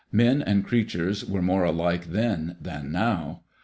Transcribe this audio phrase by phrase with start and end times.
[0.11, 3.41] Men and creatures were more alike then than now.